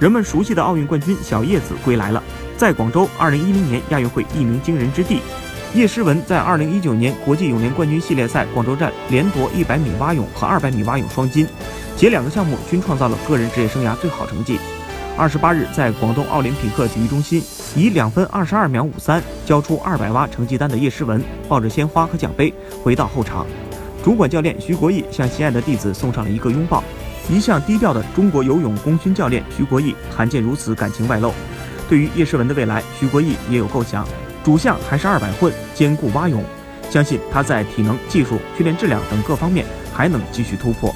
[0.00, 2.22] 人们熟悉的奥运冠军小叶子归来了。
[2.56, 3.36] 在广州2010
[3.68, 5.20] 年亚运会一鸣惊人之地，
[5.74, 11.46] 叶诗文在2019年国际泳联冠军系列赛广州站连夺100米蛙泳和200米蛙泳双金，
[11.98, 14.58] 且两个项目均创造了个人职业生涯最好成绩。
[15.18, 17.42] 二十八日，在广东奥林匹克体育中心，
[17.76, 23.46] 以两分二十二秒五三交出二百蛙成绩单的叶诗文，抱着鲜花和奖杯回到后场。
[24.02, 26.82] 主管教练徐国义向心爱的弟子送上了一个拥抱。
[27.28, 31.32] 一向低调的中国游泳功勋教练徐国义，罕见如此感情外露。
[31.88, 34.06] 对于叶诗文的未来，徐国义也有构想，
[34.44, 36.44] 主项还是二百混，兼顾蛙泳，
[36.88, 40.94] 相信他在体能、技术、训练质量等各方面还能继续突破。